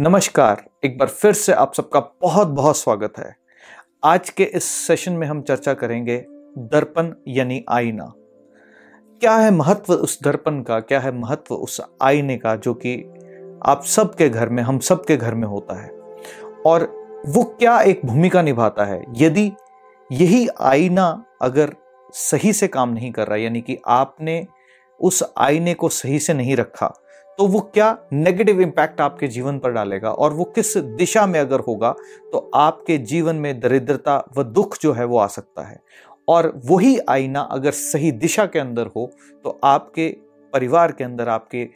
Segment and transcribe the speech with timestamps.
[0.00, 3.36] नमस्कार। एक बार फिर से आप सबका बहुत बहुत स्वागत है।
[4.04, 6.24] आज के इस सेशन में हम चर्चा करेंगे
[6.58, 8.12] दर्पण यानी आईना।
[9.20, 10.80] क्या है महत्व उस दर्पण का?
[10.80, 12.94] क्या है महत्व उस आईने का जो कि
[13.66, 15.90] आप सबके घर में, हम सबके घर में होता है?
[16.66, 16.82] और
[17.26, 19.04] वो क्या एक भूमिका निभाता है?
[19.16, 19.52] यदि
[20.12, 21.74] यही आईना अगर
[22.12, 24.46] सही से काम नहीं कर रहा, यानी कि आपने
[25.00, 26.94] उस आईने को सही से नहीं रखा
[27.38, 31.60] तो वो क्या नेगेटिव इंपैक्ट आपके जीवन पर डालेगा और वो किस दिशा में अगर
[31.60, 31.94] होगा
[32.32, 35.80] तो आपके जीवन में दरिद्रता व दुख जो है वो आ सकता है।
[36.28, 39.10] और वही आईना अगर सही दिशा के अंदर हो
[39.44, 40.08] तो आपके
[40.52, 41.68] परिवार के अंदर, आपके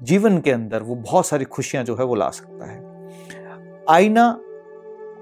[0.00, 2.82] जीवन के अंदर वो बहुत सारी खुशियाँ जो है वो ला सकता है।
[3.90, 4.24] आईना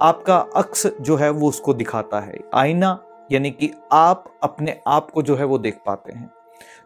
[0.03, 2.99] आपका अक्स जो है वो उसको दिखाता है। आईना
[3.33, 6.31] यानी कि आप अपने आप को जो है वो देख पाते हैं।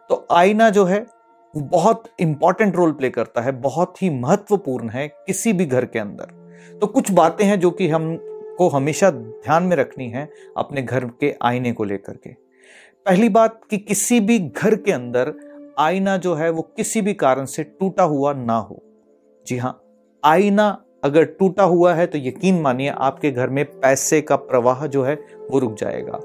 [0.09, 1.05] तो आईना जो है
[1.53, 6.79] बहुत इंपॉर्टेंट रोल प्ले करता है, बहुत ही महत्वपूर्ण है किसी भी घर के अंदर।
[6.79, 8.17] तो कुछ बातें हैं जो कि हम
[8.57, 12.29] को हमेशा ध्यान में रखनी है अपने घर के आईने को लेकर के।
[13.05, 15.33] पहली बात कि किसी भी घर के अंदर
[15.79, 18.81] आईना जो है वो किसी भी कारण से टूटा हुआ ना हो।
[19.47, 19.79] जी हाँ
[20.23, 20.69] आईना
[21.07, 25.15] अगर टूटा हुआ है तो यकीन मानिए आपके घर में पैसे का प्रवाह जो है,
[25.51, 26.19] वो रुक जाएगा।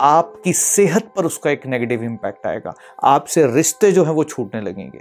[0.00, 5.00] आपकी सेहत पर उसका एक नेगेटिव इंपैक्ट आएगा। आपसे रिश्ते जो है, वो छूटने लगेंगे।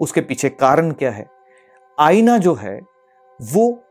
[0.00, 1.26] उसके पीछे कारण क्या है?
[1.98, 2.80] आईना जो है,
[3.42, 3.82] वो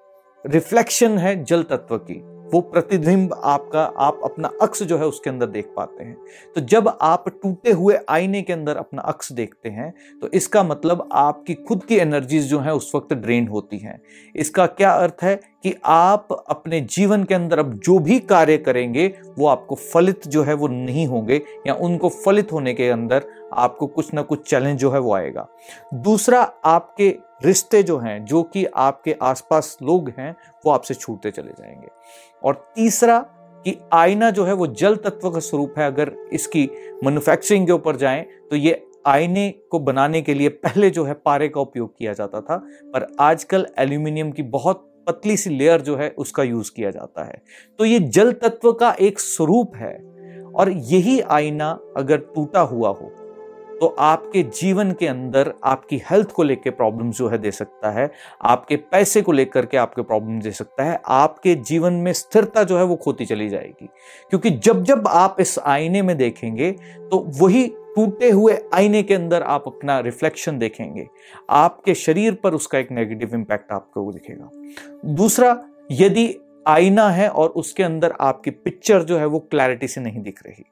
[0.46, 5.46] रिफ्लेक्शन है जल तत्व की। वो प्रतिबिंब आपका, आप अपना अक्स जो है उसके अंदर
[5.48, 6.16] देख पाते हैं।
[6.56, 11.08] तो जब आप टूटे हुए आईने के अंदर अपना अक्स देखते हैं तो इसका मतलब
[11.14, 14.00] आपकी खुद की एनर्जीज जो है उस वक्त ड्रेन होती हैं।
[14.36, 19.08] इसका क्या अर्थ है कि आप अपने जीवन के अंदर अब जो भी कार्य करेंगे,
[19.38, 23.88] वो आपको फलित जो है वो नहीं होंगे, या उनको फलित होने के अंदर आपको
[23.88, 25.48] कुछ ना कुछ चैलेंज जो है वो आएगा।
[25.94, 30.36] दूसरा, आपके रिश्ते जो हैं, जो कि आपके आसपास लोग हैं,
[30.66, 31.88] वो आपसे छूटते चले जाएँगे।
[32.44, 33.20] और तीसरा,
[33.66, 36.70] कि आईना जो है वो जल तत्व का स्वरूप है, अगर इसकी
[37.04, 41.48] मैन्युफैक्चरिंग के ऊपर जाएँ तो ये आईने को बनाने के लिए पहले जो है पारे
[41.50, 46.10] का उपयोग किया जाता था, पर आजकल एल्यूमिनियम की बहुत पतली सी लेयर जो है
[46.10, 47.42] उसका यूज़ किया जाता है।
[47.80, 49.94] तो ये जल तत्व का एक स्वरूप है,
[50.56, 53.12] और यही आईना अगर टूटा हुआ हो
[53.82, 58.10] तो आपके जीवन के अंदर आपकी हेल्थ को लेकर प्रॉब्लम जो है दे सकता है,
[58.42, 62.78] आपके पैसे को लेकर के आपके प्रॉब्लम दे सकता है, आपके जीवन में स्थिरता जो
[62.78, 63.90] है वो खोती चली जाएगी।
[64.30, 69.44] क्योंकि जब जब आप इस आईने में देखेंगे तो वही टूटे हुए आईने के अंदर
[69.44, 71.08] आप अपना रिफ्लेक्शन देखेंगे।
[71.50, 74.50] आपके शरीर पर उसका एक नेगेटिव इंपैक्ट आपको दिखेगा।
[75.06, 75.60] दूसरा,
[75.92, 76.34] यदि
[76.68, 80.64] आईना है और उसके अंदर आपकी पिक्चर जो है वो क्लैरिटी से नहीं दिख रही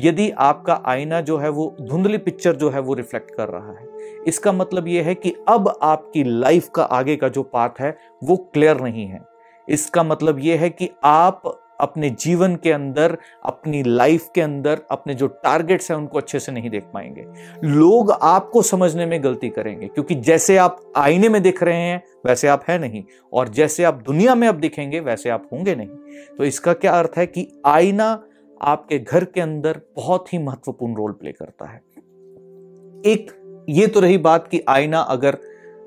[0.00, 3.86] यदि आपका आईना जो है वो धुंधली पिक्चर जो है वो रिफ्लेक्ट कर रहा है।
[4.26, 8.36] इसका मतलब यह है कि अब आपकी लाइफ का आगे का जो पाथ है, वो
[8.36, 9.20] क्लियर नहीं है।
[9.68, 15.14] इसका मतलब यह है कि आप अपने जीवन के अंदर, अपनी लाइफ के अंदर, अपने
[15.14, 17.26] जो टारगेट्स हैं, उनको अच्छे से नहीं देख पाएँगे।
[17.64, 22.48] लोग आपको समझने में गलती करेंगे, क्योंकि जैसे आप आईने में दिख रहे हैं, वैसे
[22.48, 25.88] आप है नहीं, और जैसे आप दुनिया में अब दिखेंगे, वैसे आप होंगे नहीं।
[26.38, 28.22] तो इसका क्या अर्थ है कि आईना
[28.62, 31.80] आपके घर के अंदर बहुत ही महत्वपूर्ण रोल प्ले करता है।
[33.06, 33.30] एक,
[33.68, 35.38] ये तो रही बात कि आईना अगर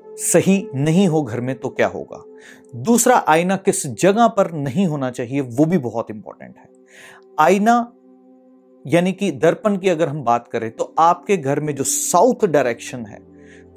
[0.08, 2.22] सही नहीं हो घर में तो क्या होगा?
[2.76, 6.68] दूसरा, आईना किस जगह पर नहीं होना चाहिए वो भी बहुत इंपॉर्टेंट है।
[7.38, 7.92] आईना
[8.86, 13.06] यानी कि दर्पण की अगर हम बात करें तो आपके घर में जो साउथ डायरेक्शन
[13.06, 13.18] है,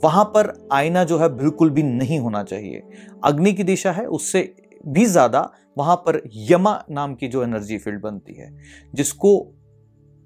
[0.04, 2.84] वहाँ पर आईना जो है बिल्कुल भी नहीं होना चाहिए।
[3.24, 4.54] अग्नि की दिशा है, उससे
[4.88, 8.52] भी ज़्यादा वहाँ पर यमा नाम की जो एनर्जी फ़ील्ड बनती है,
[8.94, 9.40] जिसको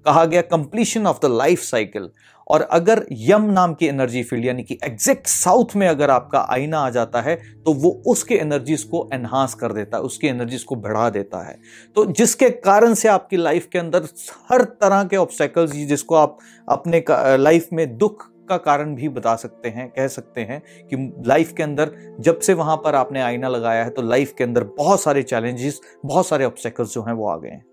[0.06, 2.08] कहा गया completion of the life cycle
[2.46, 6.78] और अगर यम नाम की एनर्जी फ़ील्ड यानी कि एग्जैक्ट साउथ में अगर आपका आईना
[6.78, 10.74] आ जाता है तो वो उसके एनर्जीज को एनहांस कर देता है, उसकी एनर्जीज को
[10.76, 11.56] बढ़ा देता है।
[11.96, 14.08] तो जिसके कारण से आपकी लाइफ के अंदर
[14.50, 16.38] हर तरह के ऑब्स्टेकल्स जिसको आप
[16.68, 21.52] अपने लाइफ में दुख का कारण भी बता सकते हैं, कह सकते हैं कि लाइफ
[21.52, 25.00] के अंदर जब से वहाँ पर आपने आईना लगाया है तो लाइफ के अंदर बहुत
[25.00, 27.64] सारे चैलेंजेस, बहुत सारे ऑब्स्टेकल्स जो हैं वो आ गए हैं।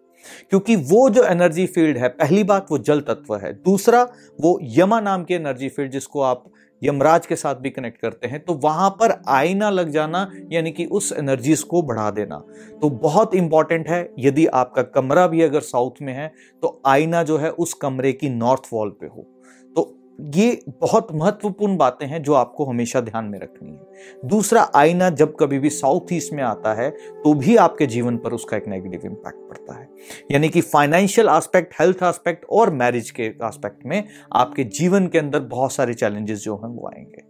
[0.50, 4.04] क्योंकि वो जो एनर्जी फ़ील्ड है, पहली बात वो जल तत्व है, दूसरा
[4.42, 6.44] वो यमा नाम की एनर्जी फ़ील्ड जिसको आप
[6.82, 10.86] यमराज के साथ भी कनेक्ट करते हैं तो वहाँ पर आईना लग जाना, यानी कि
[10.86, 12.38] उस एनर्जीज को बढ़ा देना।
[12.82, 16.32] तो बहुत इंपॉर्टेंट है, यदि आपका कमरा भी अगर साउथ में है
[16.64, 19.28] तो आईना जो है उस कमरे की नॉर्थ वॉल पे हो।
[20.22, 23.80] ये बहुत महत्वपूर्ण बातें हैं जो आपको हमेशा ध्यान में रखनी है।
[24.26, 28.34] दूसरा, आईना जब कभी भी साउथ ईस्ट में आता है तो भी आपके जीवन पर
[28.34, 29.90] उसका एक नेगेटिव इंपैक्ट पड़ता है।
[30.32, 35.40] यानी कि फाइनेंशियल एस्पेक्ट हेल्थ एस्पेक्ट और मैरिज के एस्पेक्ट में आपके जीवन के अंदर
[35.40, 37.24] बहुत सारे चैलेंजेस जो हैं, वो आएँगे।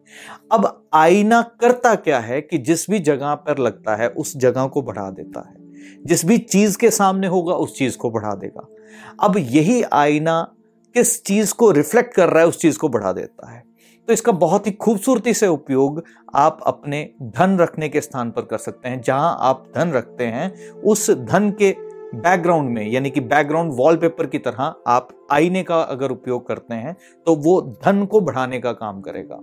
[0.52, 4.82] अब आईना करता क्या है कि जिस भी जगह पर लगता है, उस जगह को
[4.82, 5.56] बढ़ा देता है।
[6.06, 8.68] जिस भी चीज़ के सामने होगा, उस चीज़ को बढ़ा देगा।
[9.24, 10.54] अब यही आईना
[10.96, 13.64] किस चीज़ को रिफ्लेक्ट कर रहा है, उस चीज़ को बढ़ा देता है।
[14.08, 16.04] तो इसका बहुत ही खूबसूरती से उपयोग
[16.36, 20.70] आप अपने धन रखने के स्थान पर कर सकते हैं। जहाँ आप धन रखते हैं,
[20.72, 21.76] उस धन के
[22.16, 26.96] बैकग्राउंड में, यानी कि बैकग्राउंड वॉलपेपर की तरह आप आईने का अगर उपयोग करते हैं
[27.28, 29.40] तो वो धन को बढ़ाने का काम करेगा।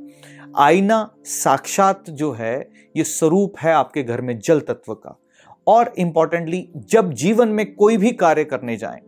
[0.56, 5.18] आईना साक्षात जो है, ये स्वरूप है आपके घर में जल तत्व का।
[5.66, 9.00] और इंपॉर्टेंटली जब जीवन में कोई भी कार्य करने जाएँ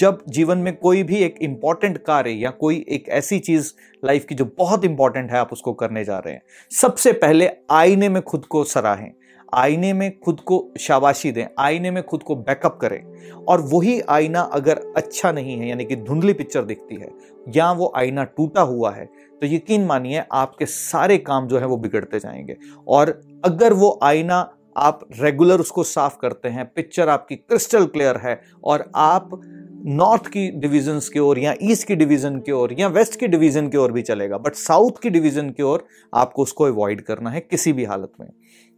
[0.00, 3.72] जब जीवन में कोई भी एक इंपॉर्टेंट कार्य या कोई एक ऐसी चीज़
[4.04, 8.08] लाइफ की जो बहुत इंपॉर्टेंट है, आप उसको करने जा रहे हैं। सबसे पहले आईने
[8.08, 9.10] में खुद को सराहें।
[9.54, 14.40] आईने में खुद को शाबाशी दें। आईने में खुद को बैकअप करें। और वही आईना
[14.40, 17.10] अगर अच्छा नहीं है, यानी कि धुंधली पिक्चर दिखती है,
[17.56, 19.06] या वो आईना टूटा हुआ है
[19.40, 22.56] तो यकीन मानिए आपके सारे काम जो है वो बिगड़ते जाएँगे।
[22.88, 28.40] और अगर वो आईना आप रेगुलर उसको साफ़ करते हैं पिक्चर आपकी क्रिस्टल क्लियर है
[28.64, 29.40] और आप
[29.86, 33.68] नॉर्थ की डिवीज़न की ओर या ईस्ट की डिवीज़न की ओर या वेस्ट की डिवीज़न
[33.68, 37.40] की ओर भी चलेगा बट साउथ की डिवीज़न की ओर आपको उसको अवॉइड करना है
[37.40, 38.28] किसी भी हालत में।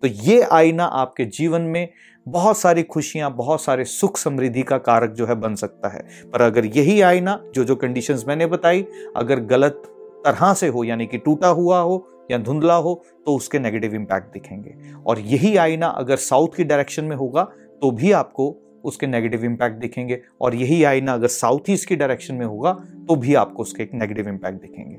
[0.02, 1.88] तो ये आईना आपके जीवन में
[2.26, 6.02] बहुत सारी खुशियाँ, बहुत सारे सुख समृद्धि का कारक जो है बन सकता है।
[6.32, 9.82] पर अगर यही आईना जो जो कंडीशंस मैंने बताई, अगर गलत
[10.26, 12.94] तरह से हो, यानी कि टूटा हुआ हो या धुंधला हो
[13.26, 14.74] तो उसके नेगेटिव इंपैक्ट दिखेंगे।
[15.06, 17.42] और यही आईना अगर साउथ की डायरेक्शन में होगा
[17.82, 22.34] तो भी आपको उसके नेगेटिव इंपैक्ट दिखेंगे। और यही आईना अगर साउथ ईस्ट की डायरेक्शन
[22.34, 22.72] में होगा
[23.08, 24.96] तो भी आपको उसके एक नेगेटिव इंपैक्ट दिखेंगे।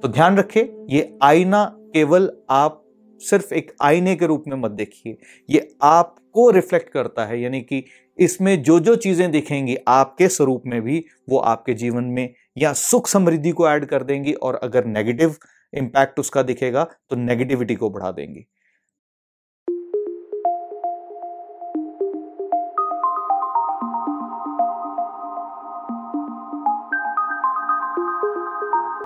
[0.00, 1.64] तो ध्यान रखें ये आईना
[1.94, 2.78] केवल आप
[3.20, 5.16] सिर्फ़ एक आईने के रूप में मत देखिए।
[5.48, 7.84] ये आपको रिफ्लेक्ट करता है, यानी कि
[8.18, 13.08] इसमें जो जो चीज़ें दिखेंगी, आपके स्वरूप में भी वो आपके जीवन में या सुख
[13.08, 15.36] समृद्धि को ऐड कर देंगी। और अगर नेगेटिव
[15.72, 18.46] इंपैक्ट उसका दिखेगा तो नेगेटिविटी को बढ़ा देंगी।